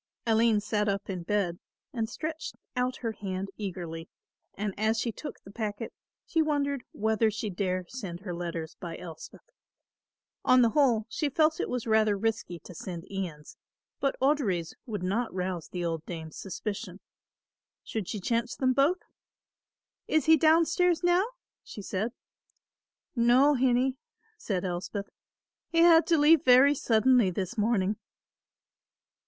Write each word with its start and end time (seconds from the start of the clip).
Aline 0.25 0.61
sat 0.61 0.89
up 0.89 1.11
in 1.11 1.21
bed 1.21 1.59
and 1.93 2.09
stretched 2.09 2.55
out 2.75 2.95
her 3.05 3.11
hand 3.11 3.49
eagerly 3.55 4.09
and 4.55 4.73
as 4.75 4.99
she 4.99 5.11
took 5.11 5.39
the 5.43 5.51
packet 5.51 5.93
she 6.25 6.41
wondered 6.41 6.81
whether 6.91 7.29
she 7.29 7.51
dare 7.51 7.85
send 7.87 8.21
her 8.21 8.33
letters 8.33 8.73
by 8.79 8.97
Elspeth. 8.97 9.47
On 10.43 10.63
the 10.63 10.69
whole 10.69 11.05
she 11.07 11.29
felt 11.29 11.59
it 11.59 11.69
was 11.69 11.85
rather 11.85 12.17
risky 12.17 12.57
to 12.63 12.73
send 12.73 13.11
Ian's, 13.11 13.57
but 13.99 14.15
Audry's 14.19 14.73
would 14.87 15.03
not 15.03 15.31
rouse 15.35 15.67
the 15.69 15.85
old 15.85 16.03
dame's 16.07 16.35
suspicion. 16.35 16.99
Should 17.83 18.07
she 18.09 18.19
chance 18.19 18.55
them 18.55 18.73
both? 18.73 19.03
"Is 20.07 20.25
he 20.25 20.35
downstairs 20.35 21.03
now?" 21.03 21.27
she 21.63 21.83
said. 21.83 22.11
"No, 23.15 23.53
hinnie," 23.53 23.97
said 24.35 24.65
Elspeth, 24.65 25.11
"he 25.69 25.77
had 25.81 26.07
to 26.07 26.17
leave 26.17 26.43
very 26.43 26.73
suddenly 26.73 27.29
this 27.29 27.55
morning." 27.55 27.97